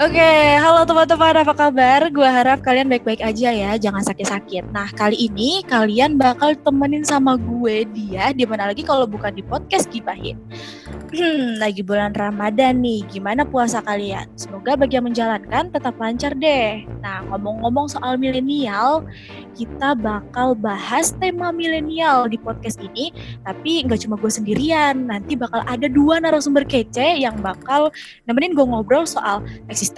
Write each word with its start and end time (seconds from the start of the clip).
Oke, 0.00 0.56
halo 0.56 0.88
teman-teman, 0.88 1.44
apa 1.44 1.52
kabar? 1.52 2.08
Gua 2.08 2.32
harap 2.32 2.64
kalian 2.64 2.88
baik-baik 2.88 3.20
aja 3.20 3.52
ya, 3.52 3.76
jangan 3.76 4.00
sakit-sakit. 4.00 4.72
Nah, 4.72 4.88
kali 4.96 5.28
ini 5.28 5.60
kalian 5.68 6.16
bakal 6.16 6.56
temenin 6.56 7.04
sama 7.04 7.36
gue 7.36 7.84
dia, 7.92 8.32
di 8.32 8.48
mana 8.48 8.72
lagi 8.72 8.80
kalau 8.80 9.04
bukan 9.04 9.36
di 9.36 9.44
podcast 9.44 9.92
Gibahin. 9.92 10.40
Hmm, 11.12 11.60
lagi 11.60 11.84
bulan 11.84 12.16
Ramadan 12.16 12.80
nih, 12.80 13.04
gimana 13.12 13.44
puasa 13.44 13.84
kalian? 13.84 14.24
Semoga 14.40 14.72
bagi 14.72 14.96
yang 14.96 15.04
menjalankan 15.04 15.68
tetap 15.68 15.92
lancar 16.00 16.32
deh. 16.32 16.80
Nah, 17.04 17.20
ngomong-ngomong 17.28 17.92
soal 17.92 18.16
milenial, 18.16 19.04
kita 19.52 19.92
bakal 20.00 20.56
bahas 20.56 21.12
tema 21.20 21.52
milenial 21.52 22.24
di 22.24 22.40
podcast 22.40 22.80
ini, 22.80 23.12
tapi 23.44 23.84
nggak 23.84 24.00
cuma 24.08 24.16
gue 24.16 24.32
sendirian, 24.32 25.12
nanti 25.12 25.36
bakal 25.36 25.60
ada 25.68 25.92
dua 25.92 26.24
narasumber 26.24 26.64
kece 26.64 27.20
yang 27.20 27.36
bakal 27.44 27.92
nemenin 28.24 28.56
gue 28.56 28.64
ngobrol 28.64 29.04
soal 29.04 29.44
eksistensi, 29.68 29.89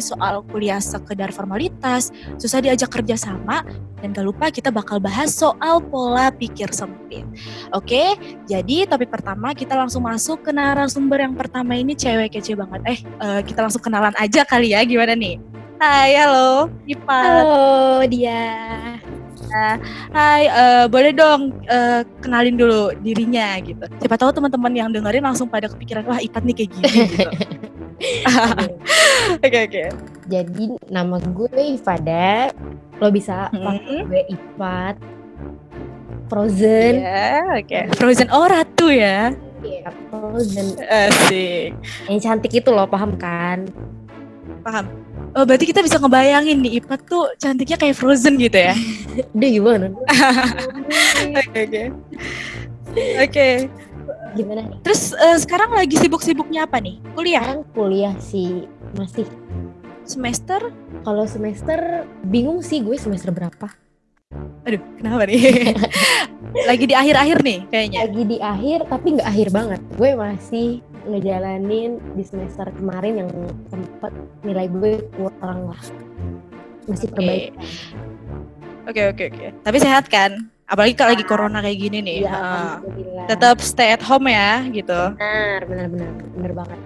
soal 0.00 0.42
kuliah 0.48 0.80
sekedar 0.80 1.30
formalitas, 1.30 2.10
susah 2.36 2.60
diajak 2.60 2.90
kerja 2.90 3.16
sama, 3.16 3.64
dan 4.00 4.16
gak 4.16 4.26
lupa 4.26 4.46
kita 4.48 4.72
bakal 4.72 4.98
bahas 4.98 5.32
soal 5.32 5.80
pola 5.80 6.32
pikir 6.32 6.72
sempit. 6.72 7.24
Oke, 7.72 8.16
jadi 8.48 8.88
topik 8.88 9.12
pertama 9.12 9.52
kita 9.52 9.76
langsung 9.76 10.04
masuk 10.04 10.44
ke 10.44 10.50
narasumber 10.50 11.20
yang 11.20 11.36
pertama 11.36 11.76
ini 11.76 11.92
cewek 11.92 12.34
kece 12.36 12.56
banget. 12.56 12.80
Eh, 12.88 12.98
uh, 13.20 13.40
kita 13.44 13.60
langsung 13.64 13.84
kenalan 13.84 14.14
aja 14.16 14.42
kali 14.42 14.72
ya, 14.72 14.82
gimana 14.82 15.12
nih? 15.14 15.38
Hai, 15.80 16.12
halo, 16.12 16.68
Ipa. 16.84 17.20
Halo, 17.24 18.04
dia. 18.04 18.44
Nah, 19.50 19.76
hai, 20.14 20.46
uh, 20.46 20.84
boleh 20.86 21.10
dong 21.10 21.56
uh, 21.66 22.06
kenalin 22.22 22.54
dulu 22.54 22.94
dirinya 23.02 23.58
gitu. 23.64 23.82
Siapa 23.98 24.14
tahu 24.20 24.30
teman-teman 24.30 24.70
yang 24.76 24.88
dengerin 24.92 25.24
langsung 25.26 25.50
pada 25.50 25.66
kepikiran 25.66 26.06
wah 26.06 26.20
Ipat 26.20 26.42
nih 26.46 26.54
kayak 26.54 26.70
gini 26.70 26.88
gitu. 27.08 27.30
Oke 29.40 29.46
oke. 29.46 29.46
Okay, 29.46 29.62
okay. 29.68 29.88
Jadi 30.30 30.64
nama 30.88 31.20
gue 31.20 31.60
Ifada. 31.76 32.50
Lo 32.98 33.12
bisa 33.12 33.52
hmm. 33.52 33.60
panggil 33.60 33.98
gue 34.08 34.22
Ipat. 34.32 34.96
Frozen. 36.30 36.92
Iya, 37.02 37.10
yeah, 37.10 37.58
oke. 37.58 37.66
Okay. 37.66 37.84
Frozen 37.98 38.28
oh 38.30 38.46
ratu 38.46 38.86
ya. 38.88 39.34
Iya, 39.60 39.90
yeah, 39.90 39.92
Frozen. 40.08 40.66
Asik. 40.86 41.74
Yang 42.06 42.20
cantik 42.22 42.52
itu 42.54 42.70
loh, 42.70 42.86
paham 42.86 43.18
kan? 43.18 43.66
Paham. 44.62 44.86
Oh, 45.34 45.46
berarti 45.46 45.66
kita 45.66 45.82
bisa 45.82 45.98
ngebayangin 45.98 46.58
nih 46.58 46.82
Ipat 46.82 47.06
tuh 47.06 47.30
cantiknya 47.38 47.78
kayak 47.78 47.98
Frozen 47.98 48.38
gitu 48.38 48.58
ya. 48.58 48.74
Dia 49.38 49.48
gimana? 49.50 49.90
Oke, 51.38 51.58
oke. 51.66 51.82
Oke 53.22 53.48
gimana 54.34 54.60
nih? 54.66 54.78
Terus 54.86 55.12
uh, 55.14 55.38
sekarang 55.38 55.74
lagi 55.74 55.96
sibuk-sibuknya 55.98 56.66
apa 56.66 56.78
nih? 56.78 56.98
Kuliah? 57.14 57.42
Sekarang 57.42 57.62
kuliah 57.74 58.14
sih 58.18 58.66
masih. 58.94 59.26
Semester? 60.06 60.74
Kalau 61.06 61.24
semester 61.28 62.08
bingung 62.26 62.64
sih 62.66 62.82
gue 62.82 62.98
semester 62.98 63.30
berapa. 63.30 63.70
Aduh, 64.66 64.82
kenapa 64.98 65.26
nih? 65.26 65.74
lagi 66.70 66.84
di 66.86 66.94
akhir-akhir 66.94 67.38
nih 67.42 67.58
kayaknya. 67.70 67.98
Lagi 68.06 68.22
di 68.26 68.38
akhir 68.38 68.78
tapi 68.90 69.06
nggak 69.18 69.28
akhir 69.28 69.48
banget. 69.54 69.80
Gue 69.94 70.10
masih 70.14 70.68
ngejalanin 71.06 71.98
di 72.14 72.24
semester 72.26 72.68
kemarin 72.76 73.24
yang 73.26 73.30
tempat 73.70 74.12
nilai 74.44 74.66
gue 74.68 74.92
kurang 75.16 75.70
lah. 75.70 75.82
Masih 76.86 77.08
perbaikan. 77.10 77.54
Oke, 78.90 79.02
oke, 79.06 79.24
oke. 79.30 79.46
Tapi 79.62 79.78
sehat 79.78 80.10
kan? 80.10 80.50
Apalagi 80.70 80.94
kalau 80.94 81.10
lagi 81.18 81.26
corona 81.26 81.58
kayak 81.58 81.78
gini 81.82 81.98
nih 81.98 82.18
ya, 82.24 82.30
uh, 82.30 82.72
tetap 83.26 83.58
stay 83.58 83.90
at 83.90 84.02
home 84.06 84.30
ya 84.30 84.62
gitu 84.70 85.18
benar 85.18 85.60
benar 85.66 85.86
benar 85.90 86.10
benar 86.38 86.52
banget 86.54 86.80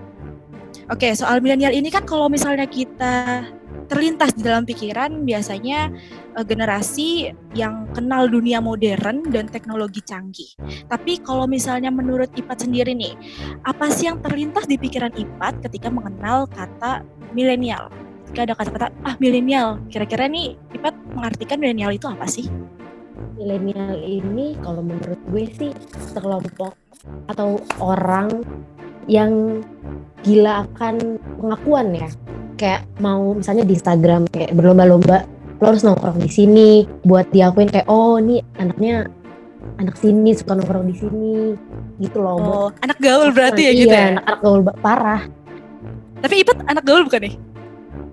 oke 0.89 1.09
soal 1.13 1.45
milenial 1.45 1.71
ini 1.77 1.93
kan 1.93 2.09
kalau 2.09 2.33
misalnya 2.33 2.65
kita 2.65 3.45
terlintas 3.87 4.33
di 4.33 4.43
dalam 4.45 4.65
pikiran 4.65 5.29
biasanya 5.29 5.93
uh, 6.37 6.45
generasi 6.45 7.33
yang 7.53 7.89
kenal 7.93 8.27
dunia 8.27 8.59
modern 8.59 9.29
dan 9.29 9.47
teknologi 9.49 10.01
canggih. 10.01 10.51
Tapi 10.89 11.21
kalau 11.21 11.45
misalnya 11.45 11.93
menurut 11.93 12.33
Ipat 12.35 12.65
sendiri 12.67 12.97
nih, 12.97 13.15
apa 13.63 13.93
sih 13.93 14.09
yang 14.09 14.19
terlintas 14.25 14.65
di 14.67 14.81
pikiran 14.81 15.13
Ipat 15.13 15.63
ketika 15.69 15.93
mengenal 15.93 16.49
kata 16.51 17.05
milenial? 17.37 17.93
Ketika 18.25 18.41
ada 18.51 18.55
kata-kata 18.57 18.87
ah 19.05 19.15
milenial, 19.21 19.79
kira-kira 19.93 20.27
nih 20.27 20.57
Ipat 20.75 20.95
mengartikan 21.13 21.61
milenial 21.61 21.93
itu 21.95 22.09
apa 22.09 22.27
sih? 22.27 22.49
Milenial 23.35 23.99
ini 23.99 24.55
kalau 24.63 24.81
menurut 24.81 25.19
gue 25.31 25.45
sih 25.59 25.71
sekelompok 26.15 26.75
atau 27.29 27.61
orang 27.83 28.43
yang 29.11 29.61
gila 30.25 30.65
akan 30.65 31.21
pengakuan 31.39 31.93
ya. 31.93 32.09
Kayak 32.55 32.83
mau 33.03 33.35
misalnya 33.35 33.67
di 33.67 33.75
Instagram 33.77 34.31
kayak 34.31 34.55
berlomba-lomba 34.57 35.27
lo 35.63 35.65
harus 35.71 35.87
nongkrong 35.87 36.19
di 36.19 36.31
sini 36.31 36.71
buat 37.07 37.31
diakuin 37.31 37.71
kayak 37.71 37.87
oh 37.87 38.19
ini 38.19 38.43
anaknya 38.59 39.07
anak 39.79 39.97
sini 39.99 40.35
suka 40.35 40.55
nongkrong 40.59 40.87
di 40.89 40.97
sini 40.97 41.37
gitu 42.01 42.23
loh. 42.23 42.39
Oh, 42.39 42.69
anak 42.83 42.99
gaul 43.03 43.31
berarti 43.35 43.71
ya 43.71 43.73
gitu 43.75 43.95
iya, 43.95 44.01
ya? 44.01 44.09
anak, 44.19 44.25
anak 44.27 44.41
gaul 44.43 44.61
parah. 44.81 45.23
Tapi 46.25 46.35
Ipat 46.41 46.59
anak 46.71 46.85
gaul 46.87 47.03
bukan 47.05 47.21
nih? 47.29 47.35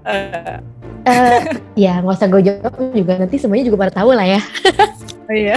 Uh. 0.02 0.60
Uh, 1.02 1.42
ya 1.90 1.98
nggak 2.02 2.14
usah 2.14 2.30
gue 2.30 2.42
jawab 2.46 2.78
juga 2.94 3.14
nanti 3.18 3.42
semuanya 3.42 3.66
juga 3.74 3.90
pada 3.90 3.94
tahu 4.02 4.14
lah 4.14 4.38
ya 4.38 4.42
Oh 5.32 5.36
iya. 5.36 5.56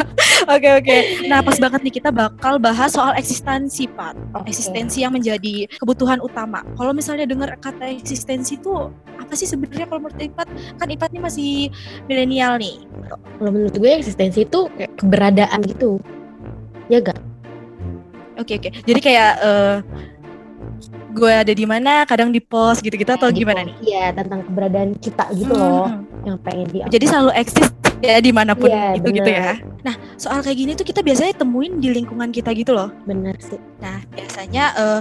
Oke 0.56 0.68
oke. 0.80 1.28
Nah 1.28 1.44
pas 1.44 1.60
banget 1.60 1.84
nih 1.84 1.94
kita 2.00 2.08
bakal 2.08 2.56
bahas 2.56 2.96
soal 2.96 3.12
eksistensi 3.12 3.84
Pak. 3.84 4.16
Okay. 4.32 4.56
Eksistensi 4.56 5.04
yang 5.04 5.12
menjadi 5.12 5.68
kebutuhan 5.76 6.18
utama. 6.24 6.64
Kalau 6.80 6.96
misalnya 6.96 7.28
dengar 7.28 7.52
kata 7.60 7.92
eksistensi 7.92 8.56
itu 8.56 8.88
apa 9.20 9.32
sih 9.36 9.44
sebenarnya 9.44 9.84
kalau 9.84 10.08
menurut 10.08 10.16
Ipat? 10.16 10.48
Kan 10.80 10.88
Ipat 10.88 11.12
nih 11.12 11.22
masih 11.22 11.52
milenial 12.08 12.56
nih. 12.56 12.82
Kalau 13.12 13.50
menurut 13.52 13.76
gue 13.76 13.90
eksistensi 14.00 14.48
itu 14.48 14.72
kayak 14.80 14.96
keberadaan 14.96 15.60
gitu. 15.68 16.00
Ya 16.88 17.04
gak? 17.04 17.20
Oke 18.40 18.56
oke. 18.56 18.72
Jadi 18.72 19.00
kayak 19.04 19.32
uh, 19.44 19.76
gue 21.12 21.32
ada 21.36 21.52
di 21.52 21.66
mana 21.68 22.08
kadang 22.08 22.32
di 22.32 22.40
post 22.40 22.80
gitu-gitu 22.80 23.12
atau 23.12 23.28
di 23.28 23.44
gimana 23.44 23.68
nih? 23.68 23.76
Iya 23.84 24.16
tentang 24.16 24.40
keberadaan 24.48 24.96
kita 24.96 25.28
gitu 25.36 25.52
hmm. 25.52 25.62
loh 25.62 25.88
yang 26.24 26.36
pengen 26.40 26.66
di. 26.72 26.78
Jadi 26.88 27.04
selalu 27.06 27.30
eksis 27.36 27.68
ya 28.00 28.16
di 28.18 28.32
mana 28.32 28.52
pun 28.56 28.68
yeah, 28.72 28.96
itu 28.96 29.08
bener. 29.08 29.16
gitu 29.20 29.30
ya. 29.30 29.52
Nah 29.84 29.94
soal 30.16 30.40
kayak 30.40 30.58
gini 30.58 30.72
tuh 30.76 30.84
kita 30.88 31.00
biasanya 31.04 31.36
temuin 31.36 31.78
di 31.78 31.88
lingkungan 31.92 32.32
kita 32.32 32.50
gitu 32.56 32.72
loh. 32.72 32.88
Bener 33.04 33.36
sih. 33.40 33.60
Nah 33.80 34.00
biasanya 34.12 34.64
uh, 34.76 35.00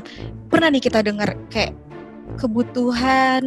pernah 0.52 0.70
nih 0.72 0.84
kita 0.84 1.00
dengar 1.04 1.36
kayak 1.48 1.74
kebutuhan 2.38 3.44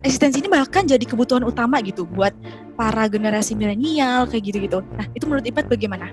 eksistensi 0.00 0.40
ini 0.40 0.48
bahkan 0.48 0.86
jadi 0.86 1.02
kebutuhan 1.02 1.44
utama 1.44 1.82
gitu 1.82 2.06
buat 2.08 2.32
para 2.78 3.06
generasi 3.10 3.58
milenial 3.58 4.26
kayak 4.30 4.50
gitu-gitu. 4.50 4.80
Nah 4.94 5.06
itu 5.12 5.26
menurut 5.26 5.44
Ipat 5.44 5.66
bagaimana? 5.68 6.10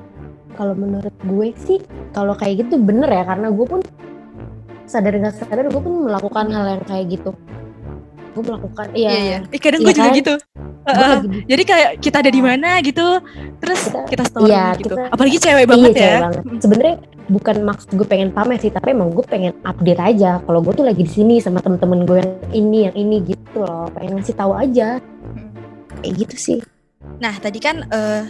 Kalau 0.57 0.75
menurut 0.75 1.15
gue 1.25 1.47
sih 1.63 1.79
kalau 2.11 2.35
kayak 2.35 2.67
gitu 2.67 2.75
bener 2.77 3.07
ya 3.07 3.23
karena 3.23 3.47
gue 3.49 3.65
pun 3.65 3.79
sadar 4.91 5.15
nggak 5.15 5.35
sadar 5.39 5.71
gue 5.71 5.81
pun 5.81 6.11
melakukan 6.11 6.51
hal 6.51 6.65
yang 6.75 6.83
kayak 6.83 7.05
gitu 7.15 7.31
gue 8.31 8.43
melakukan 8.43 8.87
iya 8.95 9.11
iya, 9.11 9.37
iya. 9.47 9.59
kadang 9.59 9.79
iya 9.83 9.87
gue 9.87 9.93
kan? 9.95 9.99
juga 9.99 10.11
gitu 10.19 10.33
uh, 10.87 11.21
jadi 11.45 11.63
kayak 11.63 11.89
kita 12.01 12.17
ada 12.21 12.31
di 12.31 12.41
mana 12.41 12.81
gitu 12.81 13.21
terus 13.61 13.89
kita, 13.89 13.99
kita 14.09 14.23
story 14.29 14.49
iya, 14.49 14.73
gitu. 14.77 14.93
kita, 14.95 15.13
apalagi 15.13 15.37
cewek 15.37 15.65
banget 15.69 15.91
iya, 15.97 16.09
ya. 16.09 16.29
sebenarnya 16.57 16.95
bukan 17.31 17.63
maksud 17.63 17.89
gue 17.95 18.07
pengen 18.07 18.29
pamer 18.35 18.59
sih 18.59 18.67
tapi 18.67 18.91
emang 18.91 19.15
gue 19.15 19.23
pengen 19.23 19.55
update 19.63 20.01
aja. 20.03 20.43
Kalau 20.43 20.59
gue 20.59 20.73
tuh 20.75 20.83
lagi 20.83 21.07
di 21.07 21.11
sini 21.11 21.39
sama 21.39 21.63
temen-temen 21.63 22.03
gue 22.03 22.19
yang 22.19 22.35
ini 22.51 22.79
yang 22.91 22.95
ini 22.99 23.15
gitu 23.23 23.63
loh. 23.63 23.87
Pengen 23.95 24.19
ngasih 24.19 24.35
tahu 24.35 24.51
aja. 24.51 24.99
Hmm. 24.99 25.49
kayak 26.03 26.13
gitu 26.27 26.35
sih. 26.35 26.59
Nah 27.23 27.31
tadi 27.39 27.63
kan 27.63 27.87
uh, 27.87 28.27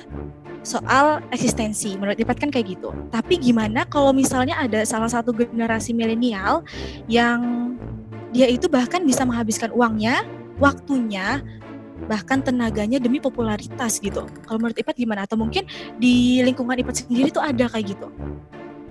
soal 0.61 1.25
eksistensi. 1.33 1.97
Menurut 1.97 2.21
Ipat 2.21 2.37
kan 2.37 2.49
kayak 2.53 2.77
gitu. 2.77 2.93
Tapi 3.09 3.41
gimana 3.41 3.89
kalau 3.89 4.13
misalnya 4.13 4.61
ada 4.61 4.85
salah 4.85 5.09
satu 5.09 5.33
generasi 5.33 5.97
milenial 5.97 6.61
yang 7.09 7.73
dia 8.31 8.47
itu 8.47 8.71
bahkan 8.71 9.03
bisa 9.03 9.27
menghabiskan 9.27 9.75
uangnya, 9.75 10.23
waktunya, 10.61 11.43
bahkan 12.11 12.43
tenaganya 12.43 12.99
demi 12.99 13.23
popularitas 13.23 14.03
gitu. 14.03 14.27
Kalau 14.27 14.59
menurut 14.59 14.75
Ipat 14.75 14.99
gimana? 14.99 15.23
Atau 15.23 15.39
mungkin 15.39 15.63
di 15.95 16.43
lingkungan 16.43 16.75
Ipat 16.75 17.07
sendiri 17.07 17.31
tuh 17.31 17.39
ada 17.39 17.71
kayak 17.71 17.95
gitu? 17.95 18.11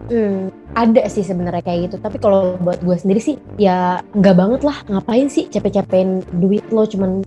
Hmm, 0.09 0.49
ada 0.73 1.05
sih 1.13 1.21
sebenarnya 1.21 1.61
kayak 1.61 1.93
gitu. 1.93 1.97
Tapi 2.01 2.17
kalau 2.17 2.57
buat 2.57 2.81
gue 2.81 2.97
sendiri 2.97 3.21
sih 3.21 3.37
ya 3.61 4.01
nggak 4.17 4.37
banget 4.41 4.61
lah. 4.65 4.81
Ngapain 4.89 5.29
sih 5.29 5.53
capek-capekin 5.53 6.25
duit 6.41 6.65
lo 6.73 6.89
cuman 6.89 7.21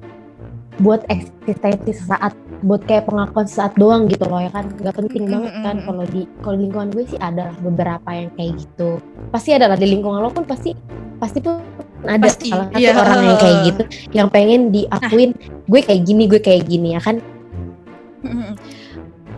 buat 0.81 1.05
eksistensi 1.05 1.93
sesaat 1.93 2.33
buat 2.65 2.81
kayak 2.87 3.11
pengakuan 3.11 3.45
saat 3.45 3.75
doang 3.75 4.07
gitu 4.09 4.25
loh 4.25 4.39
ya 4.39 4.49
kan 4.49 4.71
nggak 4.79 4.95
penting 4.95 5.29
banget 5.29 5.53
kan 5.61 5.75
kalau 5.83 6.03
di 6.07 6.25
kalau 6.41 6.57
lingkungan 6.57 6.89
gue 6.95 7.05
sih 7.05 7.19
ada 7.19 7.51
beberapa 7.59 8.09
yang 8.09 8.31
kayak 8.39 8.57
gitu 8.57 8.97
pasti 9.29 9.51
ada 9.53 9.69
lah 9.69 9.77
di 9.77 9.85
lingkungan 9.91 10.23
lo 10.23 10.31
pun 10.31 10.47
pasti 10.47 10.73
pasti 11.19 11.43
tuh 11.43 11.59
ada 12.03 12.27
Pasti, 12.27 12.51
salah 12.51 12.67
satu 12.69 12.79
iya. 12.79 12.91
orang 12.95 13.21
yang 13.23 13.39
kayak 13.39 13.57
gitu 13.67 13.83
yang 14.11 14.27
pengen 14.29 14.61
diakuin 14.69 15.31
nah. 15.33 15.63
gue 15.67 15.81
kayak 15.81 16.01
gini 16.03 16.23
gue 16.27 16.39
kayak 16.43 16.63
gini 16.67 16.95
ya 16.95 17.01
kan 17.01 17.23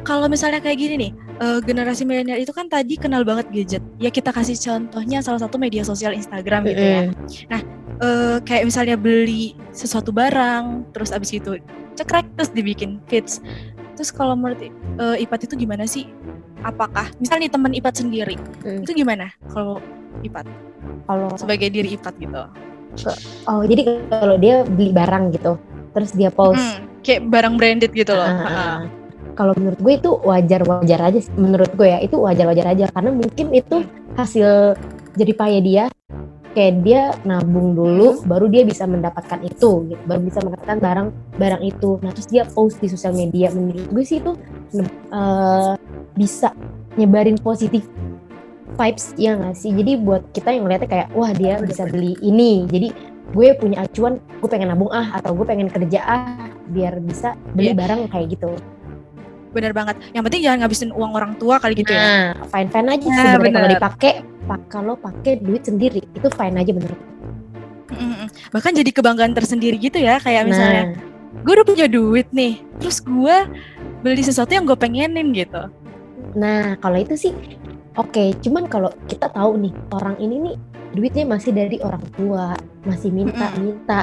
kalau 0.06 0.29
misalnya 0.29 0.62
kayak 0.62 0.77
gini 0.77 0.95
nih 1.01 1.12
uh, 1.41 1.59
generasi 1.65 2.06
milenial 2.06 2.38
itu 2.38 2.53
kan 2.53 2.69
tadi 2.69 2.94
kenal 2.95 3.25
banget 3.25 3.50
gadget. 3.50 3.83
Ya 3.97 4.13
kita 4.13 4.29
kasih 4.29 4.53
contohnya 4.53 5.19
salah 5.25 5.41
satu 5.41 5.57
media 5.57 5.81
sosial 5.81 6.13
Instagram 6.13 6.69
gitu 6.69 6.85
ya. 6.85 7.01
Nah, 7.50 7.62
uh, 8.06 8.38
kayak 8.45 8.69
misalnya 8.69 8.95
beli 8.95 9.57
sesuatu 9.73 10.13
barang, 10.13 10.94
terus 10.94 11.09
abis 11.09 11.33
itu 11.33 11.57
cekrek 11.97 12.29
terus 12.38 12.53
dibikin 12.53 13.01
feeds. 13.09 13.41
Terus 13.97 14.13
kalau 14.13 14.38
menurut 14.38 14.62
uh, 15.01 15.17
Ipat 15.17 15.50
itu 15.50 15.57
gimana 15.57 15.89
sih? 15.89 16.06
Apakah 16.62 17.09
misalnya 17.17 17.50
nih 17.50 17.53
teman 17.57 17.73
Ipat 17.73 17.94
sendiri, 18.06 18.35
hmm. 18.38 18.85
itu 18.85 18.91
gimana 18.94 19.33
kalau 19.50 19.81
Ipat? 20.21 20.45
Kalau 21.05 21.29
sebagai 21.37 21.69
diri 21.69 21.93
Ipat 21.93 22.15
gitu. 22.17 22.43
Oh, 23.45 23.61
jadi 23.67 23.81
kalau 24.07 24.35
dia 24.39 24.63
beli 24.63 24.95
barang 24.95 25.35
gitu, 25.35 25.59
terus 25.91 26.15
dia 26.15 26.31
post 26.31 26.63
hmm, 26.79 27.03
kayak 27.03 27.27
barang 27.27 27.59
branded 27.59 27.91
gitu 27.91 28.15
loh. 28.15 28.23
Uh, 28.23 28.47
uh, 28.47 28.77
kalau 29.35 29.51
menurut 29.59 29.79
gue 29.83 29.93
itu 29.99 30.11
wajar-wajar 30.23 30.99
aja 31.11 31.19
sih. 31.19 31.33
menurut 31.35 31.69
gue 31.75 31.91
ya 31.91 31.99
itu 31.99 32.15
wajar-wajar 32.15 32.71
aja 32.71 32.87
karena 32.87 33.11
mungkin 33.11 33.51
itu 33.51 33.83
hasil 34.15 34.79
jadi 35.19 35.33
payah 35.35 35.61
dia 35.61 35.83
kayak 36.55 36.73
dia 36.87 37.11
nabung 37.27 37.75
dulu 37.75 38.23
hmm. 38.23 38.31
baru 38.31 38.47
dia 38.47 38.63
bisa 38.63 38.87
mendapatkan 38.87 39.43
itu 39.43 39.91
gitu 39.91 40.03
baru 40.07 40.23
bisa 40.23 40.39
mendapatkan 40.39 40.79
barang 40.79 41.07
barang 41.35 41.61
itu 41.67 41.99
nah 41.99 42.15
terus 42.15 42.31
dia 42.31 42.47
post 42.47 42.79
di 42.79 42.87
sosial 42.87 43.11
media 43.11 43.51
menurut 43.51 43.91
gue 43.91 44.03
sih 44.07 44.23
itu 44.23 44.39
uh, 45.11 45.75
bisa 46.15 46.55
nyebarin 46.95 47.35
positif 47.35 47.83
vibes 48.75 49.16
ya 49.16 49.39
nggak 49.39 49.56
sih? 49.56 49.72
Jadi 49.72 49.92
buat 50.00 50.24
kita 50.36 50.51
yang 50.51 50.68
ngeliatnya 50.68 50.89
kayak 50.92 51.07
wah 51.16 51.31
dia 51.31 51.60
bisa 51.63 51.88
beli 51.88 52.13
ini. 52.19 52.68
Jadi 52.68 52.92
gue 53.33 53.48
punya 53.57 53.83
acuan 53.83 54.22
gue 54.22 54.50
pengen 54.51 54.69
nabung 54.69 54.92
ah 54.94 55.18
atau 55.18 55.33
gue 55.33 55.45
pengen 55.48 55.72
kerja 55.72 56.00
ah 56.06 56.51
biar 56.69 57.01
bisa 57.01 57.33
beli 57.56 57.74
yeah. 57.74 57.80
barang 57.80 58.12
kayak 58.12 58.38
gitu. 58.38 58.51
Bener 59.56 59.72
banget. 59.72 59.95
Yang 60.12 60.24
penting 60.30 60.42
jangan 60.44 60.57
ngabisin 60.68 60.92
uang 60.92 61.12
orang 61.16 61.31
tua 61.39 61.57
kali 61.57 61.74
gitu 61.80 61.95
ya. 61.95 62.04
Nah, 62.36 62.45
fine 62.51 62.69
fine 62.69 62.88
aja 62.92 63.07
nah, 63.07 63.16
sebenarnya 63.16 63.54
kalau 63.56 63.69
dipakai 63.72 64.13
kalau 64.69 64.94
pakai 65.00 65.33
duit 65.42 65.63
sendiri 65.66 66.04
itu 66.13 66.27
fine 66.36 66.56
aja 66.60 66.72
bener. 66.75 66.94
Bahkan 68.51 68.72
jadi 68.75 68.92
kebanggaan 68.92 69.33
tersendiri 69.33 69.80
gitu 69.80 70.00
ya 70.00 70.19
kayak 70.19 70.48
misalnya 70.51 70.83
nah. 70.92 71.42
gue 71.44 71.54
udah 71.56 71.68
punya 71.68 71.88
duit 71.88 72.27
nih 72.36 72.60
terus 72.80 73.00
gue 73.00 73.36
beli 74.04 74.22
sesuatu 74.22 74.51
yang 74.51 74.68
gue 74.68 74.77
pengenin 74.77 75.31
gitu. 75.31 75.72
Nah 76.36 76.75
kalau 76.83 77.00
itu 77.00 77.16
sih 77.16 77.31
oke 77.95 78.12
okay. 78.12 78.30
cuman 78.39 78.68
kalau 78.69 78.92
kita 79.09 79.27
tahu 79.31 79.59
nih 79.59 79.74
orang 79.92 80.15
ini 80.19 80.36
nih 80.51 80.56
duitnya 80.95 81.27
masih 81.27 81.51
dari 81.51 81.77
orang 81.83 82.01
tua 82.15 82.56
masih 82.88 83.09
minta 83.12 83.51
mm 83.51 83.53
-hmm. 83.53 83.62
minta. 83.62 84.00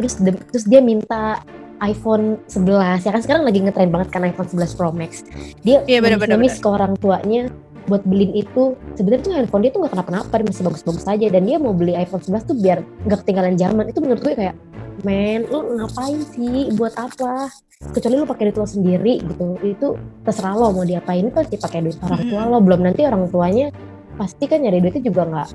Terus 0.00 0.16
terus 0.48 0.64
dia 0.64 0.80
minta 0.80 1.44
iPhone 1.84 2.40
11 2.48 3.04
ya 3.04 3.10
kan 3.12 3.20
sekarang 3.20 3.42
lagi 3.44 3.60
ngetren 3.60 3.92
banget 3.92 4.08
kan 4.12 4.24
iPhone 4.24 4.48
11 4.48 4.78
Pro 4.78 4.90
Max. 4.96 5.24
Dia 5.60 5.84
yeah, 5.84 6.00
bener, 6.00 6.16
bener, 6.16 6.40
ke 6.40 6.68
orang 6.68 6.96
tuanya 6.96 7.52
buat 7.88 8.04
beliin 8.08 8.32
itu. 8.36 8.76
Sebenarnya 8.96 9.22
tuh 9.24 9.32
handphone 9.36 9.62
dia 9.64 9.72
tuh 9.72 9.80
nggak 9.84 9.92
kenapa-napa 9.92 10.32
dia 10.40 10.46
masih 10.48 10.64
bagus-bagus 10.64 11.04
aja 11.04 11.26
dan 11.28 11.42
dia 11.44 11.56
mau 11.60 11.76
beli 11.76 11.96
iPhone 11.96 12.24
11 12.24 12.48
tuh 12.48 12.56
biar 12.56 12.78
nggak 13.04 13.18
ketinggalan 13.24 13.54
zaman. 13.60 13.84
Itu 13.92 14.00
menurut 14.00 14.20
gue 14.24 14.34
kayak 14.36 14.56
men 15.02 15.46
lu 15.48 15.78
ngapain 15.80 16.20
sih? 16.34 16.72
Buat 16.74 16.94
apa? 16.96 17.48
Kecuali 17.80 18.14
lu 18.20 18.26
pakai 18.28 18.50
duit 18.50 18.58
lo 18.60 18.66
sendiri 18.68 19.14
gitu. 19.24 19.56
Itu 19.64 19.88
terserah 20.26 20.56
lo 20.56 20.72
mau 20.72 20.84
diapain 20.84 21.26
itu 21.26 21.32
pasti 21.32 21.56
pakai 21.56 21.80
duit 21.84 21.96
orang 22.04 22.22
tua 22.28 22.42
lo. 22.48 22.58
Belum 22.60 22.80
nanti 22.84 23.04
orang 23.06 23.28
tuanya 23.28 23.72
pasti 24.20 24.44
kan 24.44 24.60
nyari 24.60 24.84
duitnya 24.84 25.02
juga 25.04 25.22
nggak 25.24 25.48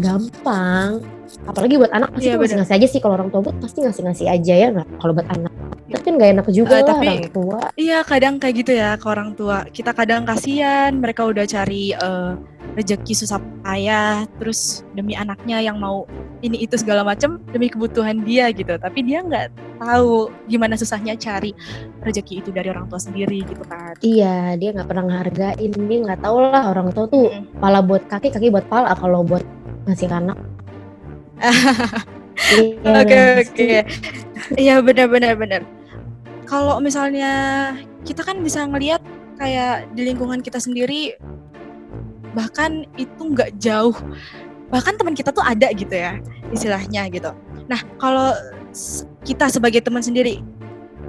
gampang. 0.00 1.04
Apalagi 1.44 1.76
buat 1.76 1.92
anak 1.92 2.16
pasti 2.16 2.32
yeah, 2.32 2.40
ngasih 2.40 2.56
ngasih 2.62 2.74
aja 2.80 2.86
sih. 2.86 3.00
Kalau 3.00 3.14
orang 3.20 3.28
tua 3.28 3.52
pasti 3.60 3.78
ngasih 3.84 4.02
ngasih 4.08 4.26
aja 4.28 4.54
ya 4.56 4.68
nggak? 4.72 4.88
Kalau 4.98 5.12
buat 5.12 5.28
anak 5.28 5.52
tapi 6.00 6.16
kan 6.16 6.22
gak 6.22 6.32
enak 6.32 6.46
juga 6.48 6.74
uh, 6.78 6.80
lah 6.80 6.96
tapi, 6.96 7.06
orang 7.12 7.32
tua. 7.34 7.58
iya 7.76 7.98
kadang 8.00 8.34
kayak 8.40 8.54
gitu 8.64 8.72
ya 8.72 8.96
ke 8.96 9.04
orang 9.04 9.36
tua. 9.36 9.68
Kita 9.68 9.92
kadang 9.92 10.24
kasihan 10.24 10.96
mereka 10.96 11.28
udah 11.28 11.44
cari 11.44 11.92
uh, 11.92 12.40
rezeki 12.72 13.12
susah 13.12 13.36
payah 13.60 14.24
terus 14.40 14.80
demi 14.96 15.12
anaknya 15.12 15.60
yang 15.60 15.76
mau 15.76 16.08
ini 16.40 16.64
itu 16.64 16.74
segala 16.76 17.04
macam 17.04 17.40
demi 17.52 17.68
kebutuhan 17.68 18.24
dia 18.24 18.48
gitu. 18.52 18.76
Tapi 18.76 19.04
dia 19.04 19.20
nggak 19.24 19.80
tahu 19.80 20.32
gimana 20.48 20.76
susahnya 20.76 21.16
cari 21.16 21.52
rezeki 22.04 22.44
itu 22.44 22.50
dari 22.52 22.68
orang 22.72 22.88
tua 22.88 23.00
sendiri 23.00 23.44
gitu 23.44 23.64
kan. 23.64 23.96
Iya 24.00 24.56
dia 24.56 24.70
nggak 24.76 24.88
pernah 24.88 25.04
ngehargain. 25.08 25.72
Dia 25.72 25.98
nggak 26.04 26.20
tahu 26.24 26.36
lah 26.40 26.64
orang 26.72 26.88
tua 26.92 27.06
tuh 27.08 27.28
mm. 27.28 27.60
pala 27.60 27.80
buat 27.84 28.04
kaki 28.08 28.32
kaki 28.32 28.48
buat 28.52 28.66
pala 28.68 28.96
kalau 28.96 29.24
buat 29.24 29.44
ngasih 29.88 30.08
anak. 30.10 30.38
Iya, 32.40 33.04
oke 33.04 33.18
oke. 33.44 33.68
Iya 34.56 34.74
benar 34.80 35.12
benar 35.12 35.36
benar. 35.36 35.62
Kalau 36.48 36.80
misalnya 36.80 37.32
kita 38.02 38.24
kan 38.24 38.40
bisa 38.40 38.64
ngelihat 38.64 39.04
kayak 39.36 39.92
di 39.92 40.08
lingkungan 40.08 40.40
kita 40.40 40.56
sendiri 40.56 41.16
bahkan 42.32 42.86
itu 42.94 43.22
nggak 43.34 43.58
jauh 43.58 43.96
bahkan 44.70 44.94
teman 44.96 45.12
kita 45.18 45.34
tuh 45.34 45.42
ada 45.42 45.68
gitu 45.74 45.92
ya 45.92 46.16
istilahnya 46.54 47.10
gitu 47.10 47.34
nah 47.66 47.82
kalau 47.98 48.32
kita 49.26 49.50
sebagai 49.50 49.82
teman 49.82 50.00
sendiri 50.00 50.40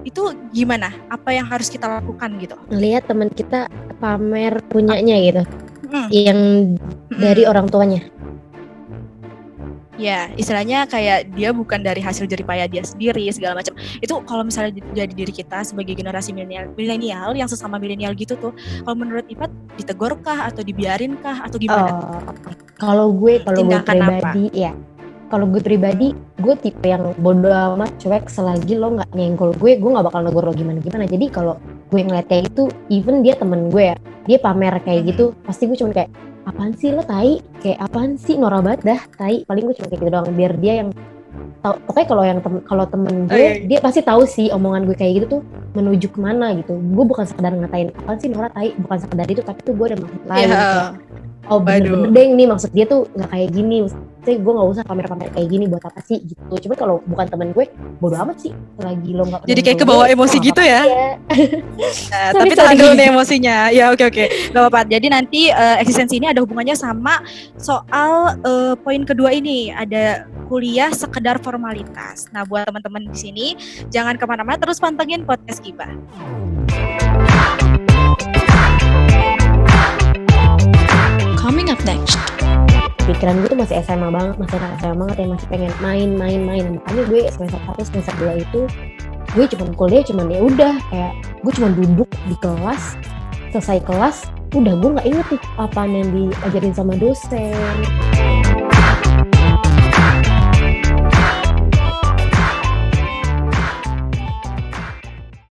itu 0.01 0.33
gimana 0.49 0.89
apa 1.13 1.29
yang 1.29 1.45
harus 1.45 1.69
kita 1.69 1.85
lakukan 1.85 2.41
gitu 2.41 2.57
lihat 2.73 3.05
teman 3.05 3.29
kita 3.29 3.69
pamer 4.01 4.57
punyanya 4.65 5.15
gitu 5.21 5.41
hmm. 5.93 6.09
yang 6.09 6.39
dari 7.13 7.45
hmm. 7.45 7.51
orang 7.53 7.67
tuanya 7.69 8.01
ya 10.01 10.33
istilahnya 10.33 10.89
kayak 10.89 11.29
dia 11.37 11.53
bukan 11.53 11.85
dari 11.85 12.01
hasil 12.01 12.25
jeripaya 12.25 12.65
dia 12.65 12.81
sendiri 12.81 13.29
segala 13.29 13.61
macam 13.61 13.77
itu 14.01 14.13
kalau 14.25 14.41
misalnya 14.41 14.81
jadi 14.97 15.13
diri 15.13 15.29
kita 15.29 15.61
sebagai 15.61 15.93
generasi 15.93 16.33
milenial 16.33 16.73
milenial 16.73 17.37
yang 17.37 17.45
sesama 17.45 17.77
milenial 17.77 18.17
gitu 18.17 18.33
tuh 18.33 18.51
kalau 18.81 18.97
menurut 18.97 19.25
Ipat 19.29 19.53
ditegurkah 19.77 20.49
atau 20.51 20.65
dibiarinkah 20.65 21.45
atau 21.45 21.57
gimana? 21.61 21.93
Uh, 21.93 22.33
kalau 22.81 23.13
gue 23.13 23.39
kalau 23.45 23.61
gue 23.61 23.79
pribadi 23.85 24.45
apa? 24.49 24.57
ya 24.57 24.71
kalau 25.31 25.47
gue 25.47 25.61
pribadi 25.63 26.11
gue 26.43 26.55
tipe 26.59 26.83
yang 26.83 27.15
bodoh 27.21 27.53
amat 27.77 27.95
cuek 28.01 28.27
selagi 28.27 28.75
lo 28.75 28.99
nggak 28.99 29.15
nyenggol 29.15 29.55
gue 29.55 29.79
gue 29.79 29.89
nggak 29.93 30.05
bakal 30.11 30.21
negur 30.27 30.43
lo 30.43 30.51
gimana 30.51 30.83
gimana 30.83 31.07
jadi 31.07 31.31
kalau 31.31 31.55
gue 31.87 32.01
ngeliat 32.03 32.27
kayak 32.27 32.51
itu 32.51 32.67
even 32.91 33.23
dia 33.23 33.39
temen 33.39 33.71
gue 33.71 33.93
ya 33.93 33.95
dia 34.27 34.37
pamer 34.43 34.75
kayak 34.83 35.01
hmm. 35.05 35.09
gitu 35.15 35.25
pasti 35.47 35.71
gue 35.71 35.77
cuma 35.79 35.95
kayak 35.95 36.11
apaan 36.45 36.73
sih 36.73 36.89
lo 36.93 37.03
tai 37.05 37.41
kayak 37.61 37.79
apaan 37.81 38.17
sih 38.17 38.35
norak 38.37 38.61
banget 38.65 38.81
dah 38.85 39.01
tai 39.17 39.45
paling 39.45 39.63
gue 39.69 39.75
cuma 39.77 39.87
kayak 39.89 40.01
gitu 40.01 40.11
doang 40.11 40.27
biar 40.33 40.53
dia 40.57 40.73
yang 40.85 40.89
tahu 41.61 41.73
pokoknya 41.85 42.07
kalau 42.09 42.23
yang 42.25 42.39
tem 42.41 42.53
kalau 42.65 42.85
temen 42.89 43.15
gue 43.29 43.33
oh, 43.33 43.37
iya, 43.37 43.53
iya. 43.53 43.67
dia 43.69 43.79
pasti 43.79 44.01
tahu 44.01 44.25
sih 44.25 44.49
omongan 44.49 44.89
gue 44.89 44.97
kayak 44.97 45.13
gitu 45.21 45.25
tuh 45.37 45.41
menuju 45.77 46.09
ke 46.09 46.19
mana 46.19 46.57
gitu 46.57 46.73
gue 46.73 47.05
bukan 47.05 47.25
sekedar 47.29 47.53
ngatain 47.53 47.93
apaan 47.93 48.17
sih 48.17 48.29
norak 48.33 48.51
tai 48.57 48.73
bukan 48.81 48.97
sekedar 48.97 49.27
itu 49.29 49.41
tapi 49.45 49.59
tuh 49.61 49.73
gue 49.77 49.85
ada 49.93 49.97
maksud 50.01 50.21
lain 50.25 50.47
yeah. 50.49 50.49
gitu. 50.49 51.30
Oh 51.49 51.59
bener-bener 51.61 52.11
deh 52.13 52.27
nih 52.35 52.47
maksud 52.49 52.69
dia 52.75 52.85
tuh 52.85 53.07
nggak 53.17 53.29
kayak 53.31 53.49
gini. 53.53 53.87
Saya 54.21 54.37
gue 54.37 54.53
nggak 54.53 54.69
usah 54.77 54.83
pamer-pamer 54.85 55.33
kayak 55.33 55.49
gini 55.49 55.65
buat 55.65 55.81
apa 55.81 55.97
sih 56.05 56.21
gitu. 56.21 56.53
Cuma 56.69 56.77
kalau 56.77 57.01
bukan 57.09 57.25
temen 57.25 57.49
gue 57.57 57.65
bodo 57.97 58.13
amat 58.21 58.37
sih. 58.37 58.53
Lagi 58.77 59.17
lo 59.17 59.25
nggak 59.25 59.49
jadi 59.49 59.61
kayak 59.65 59.79
kebawa 59.81 60.05
gue, 60.05 60.13
emosi 60.13 60.37
gitu 60.37 60.61
ya? 60.61 60.81
nah, 62.13 62.29
tapi 62.37 62.53
tahan 62.53 62.77
dulu 62.77 62.91
nih 62.93 63.05
emosinya. 63.09 63.57
Ya 63.73 63.89
oke 63.89 64.03
oke. 64.05 64.25
Nggak 64.53 64.61
apa-apa. 64.61 64.81
Jadi 64.85 65.07
nanti 65.09 65.41
uh, 65.49 65.81
eksistensi 65.81 66.21
ini 66.21 66.29
ada 66.29 66.45
hubungannya 66.45 66.77
sama 66.77 67.25
soal 67.57 68.37
uh, 68.45 68.77
poin 68.77 69.01
kedua 69.01 69.33
ini. 69.33 69.73
Ada 69.73 70.29
kuliah 70.45 70.93
sekedar 70.93 71.41
formalitas. 71.41 72.29
Nah 72.29 72.45
buat 72.45 72.69
teman-teman 72.69 73.09
di 73.09 73.17
sini 73.17 73.47
jangan 73.89 74.21
ke 74.21 74.25
mana-mana 74.29 74.61
terus 74.61 74.77
pantengin 74.77 75.25
podcast 75.25 75.65
kita 75.65 75.89
next. 81.83 82.17
Pikiran 83.01 83.41
gue 83.41 83.49
tuh 83.49 83.59
masih 83.59 83.81
SMA 83.81 84.09
banget 84.13 84.35
masih 84.37 84.55
anak 84.61 84.71
SMA 84.77 84.95
banget 84.95 85.15
ya 85.17 85.27
masih 85.33 85.47
pengen 85.49 85.73
main 85.81 86.09
main 86.45 86.63
makanya 86.77 87.03
gue 87.09 87.21
semester 87.33 87.59
satu 87.65 87.81
semester 87.81 88.13
dua 88.21 88.33
itu 88.37 88.61
gue 89.33 89.45
cuma 89.57 89.63
kuliah 89.73 90.03
cuman 90.05 90.25
ya 90.29 90.39
udah 90.43 90.73
kayak 90.93 91.13
gue 91.41 91.51
cuma 91.57 91.69
duduk 91.73 92.09
di 92.29 92.35
kelas 92.43 92.99
selesai 93.49 93.79
kelas 93.87 94.29
udah 94.53 94.73
gue 94.77 94.89
nggak 94.99 95.07
inget 95.07 95.25
tuh 95.31 95.41
apa 95.57 95.87
yang 95.87 96.11
diajarin 96.11 96.73
sama 96.75 96.93
dosen 96.99 97.55